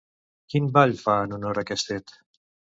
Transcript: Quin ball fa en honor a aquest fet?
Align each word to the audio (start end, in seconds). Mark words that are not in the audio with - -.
Quin 0.53 0.69
ball 0.77 0.95
fa 1.03 1.19
en 1.27 1.37
honor 1.39 1.63
a 1.63 1.67
aquest 1.69 1.95
fet? 1.95 2.19